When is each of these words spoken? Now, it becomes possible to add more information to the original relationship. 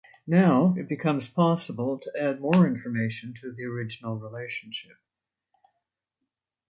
Now, 0.25 0.73
it 0.79 0.89
becomes 0.89 1.27
possible 1.27 1.99
to 1.99 2.11
add 2.19 2.41
more 2.41 2.65
information 2.65 3.35
to 3.39 3.51
the 3.51 3.65
original 3.65 4.17
relationship. 4.17 4.97